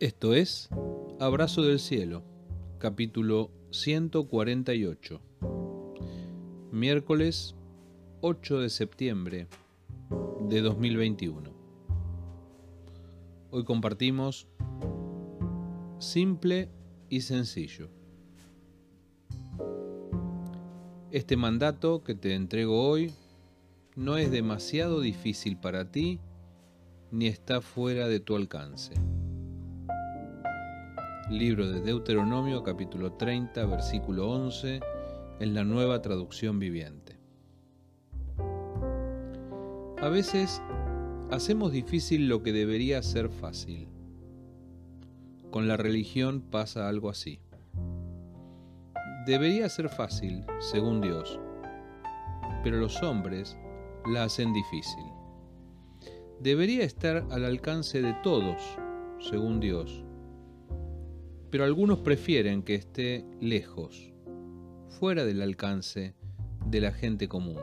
[0.00, 0.70] Esto es
[1.18, 2.22] Abrazo del Cielo,
[2.78, 5.20] capítulo 148,
[6.72, 7.54] miércoles
[8.22, 9.46] 8 de septiembre
[10.48, 11.50] de 2021.
[13.50, 14.48] Hoy compartimos
[15.98, 16.70] simple
[17.10, 17.90] y sencillo.
[21.10, 23.12] Este mandato que te entrego hoy
[23.96, 26.20] no es demasiado difícil para ti
[27.10, 28.94] ni está fuera de tu alcance.
[31.30, 34.80] Libro de Deuteronomio capítulo 30 versículo 11
[35.38, 37.20] en la nueva traducción viviente.
[40.02, 40.60] A veces
[41.30, 43.86] hacemos difícil lo que debería ser fácil.
[45.52, 47.38] Con la religión pasa algo así.
[49.24, 51.38] Debería ser fácil, según Dios,
[52.64, 53.56] pero los hombres
[54.04, 55.04] la hacen difícil.
[56.40, 58.60] Debería estar al alcance de todos,
[59.20, 60.04] según Dios,
[61.50, 64.12] pero algunos prefieren que esté lejos,
[64.88, 66.14] fuera del alcance
[66.66, 67.60] de la gente común.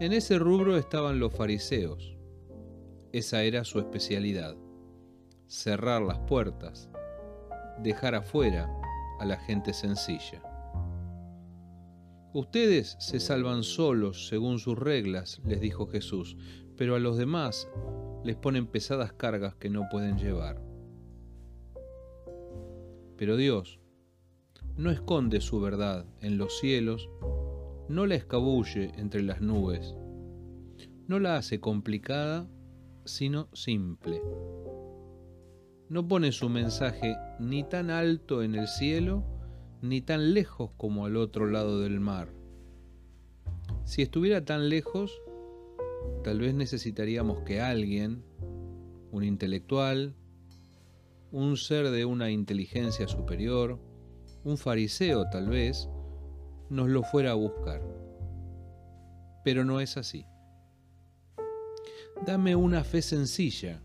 [0.00, 2.16] En ese rubro estaban los fariseos.
[3.12, 4.56] Esa era su especialidad,
[5.46, 6.88] cerrar las puertas,
[7.82, 8.68] dejar afuera
[9.20, 10.42] a la gente sencilla.
[12.32, 16.36] Ustedes se salvan solos según sus reglas, les dijo Jesús,
[16.78, 17.68] pero a los demás
[18.24, 20.71] les ponen pesadas cargas que no pueden llevar.
[23.22, 23.78] Pero Dios
[24.76, 27.08] no esconde su verdad en los cielos,
[27.88, 29.94] no la escabulle entre las nubes,
[31.06, 32.50] no la hace complicada,
[33.04, 34.20] sino simple.
[35.88, 39.22] No pone su mensaje ni tan alto en el cielo,
[39.82, 42.34] ni tan lejos como al otro lado del mar.
[43.84, 45.22] Si estuviera tan lejos,
[46.24, 48.24] tal vez necesitaríamos que alguien,
[49.12, 50.16] un intelectual,
[51.32, 53.80] un ser de una inteligencia superior,
[54.44, 55.88] un fariseo tal vez,
[56.68, 57.82] nos lo fuera a buscar.
[59.42, 60.26] Pero no es así.
[62.26, 63.82] Dame una fe sencilla,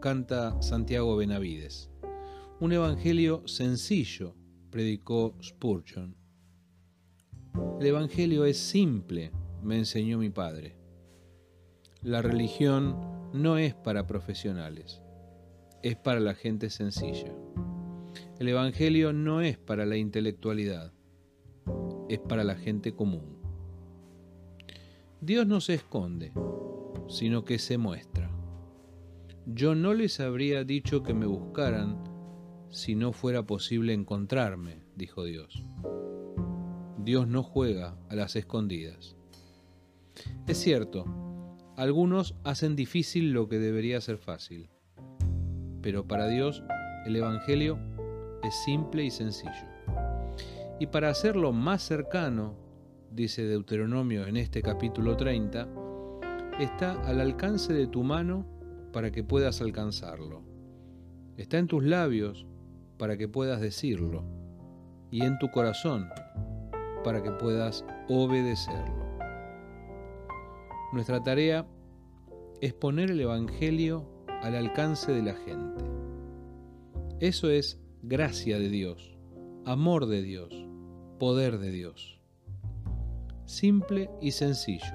[0.00, 1.90] canta Santiago Benavides.
[2.60, 4.34] Un evangelio sencillo,
[4.70, 6.16] predicó Spurgeon.
[7.78, 9.32] El evangelio es simple,
[9.62, 10.76] me enseñó mi padre.
[12.00, 12.96] La religión
[13.34, 15.02] no es para profesionales
[15.82, 17.32] es para la gente sencilla.
[18.38, 20.92] El Evangelio no es para la intelectualidad,
[22.08, 23.38] es para la gente común.
[25.20, 26.32] Dios no se esconde,
[27.08, 28.30] sino que se muestra.
[29.46, 32.02] Yo no les habría dicho que me buscaran
[32.70, 35.64] si no fuera posible encontrarme, dijo Dios.
[36.98, 39.16] Dios no juega a las escondidas.
[40.46, 41.04] Es cierto,
[41.76, 44.68] algunos hacen difícil lo que debería ser fácil
[45.86, 46.64] pero para Dios
[47.04, 47.78] el Evangelio
[48.42, 49.68] es simple y sencillo.
[50.80, 52.56] Y para hacerlo más cercano,
[53.12, 55.68] dice Deuteronomio en este capítulo 30,
[56.58, 58.44] está al alcance de tu mano
[58.92, 60.42] para que puedas alcanzarlo.
[61.36, 62.48] Está en tus labios
[62.98, 64.24] para que puedas decirlo.
[65.12, 66.08] Y en tu corazón
[67.04, 69.06] para que puedas obedecerlo.
[70.92, 71.64] Nuestra tarea
[72.60, 75.84] es poner el Evangelio al alcance de la gente.
[77.20, 79.16] Eso es gracia de Dios,
[79.64, 80.54] amor de Dios,
[81.18, 82.20] poder de Dios.
[83.44, 84.94] Simple y sencillo,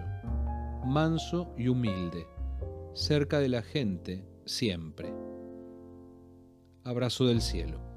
[0.86, 2.28] manso y humilde,
[2.94, 5.14] cerca de la gente siempre.
[6.84, 7.91] Abrazo del cielo.